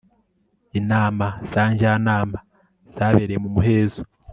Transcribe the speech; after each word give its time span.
Inama 0.79 1.27
za 1.51 1.63
njyanama 1.71 2.37
zabereye 2.95 3.39
mu 3.43 3.49
muhezo 3.55 4.01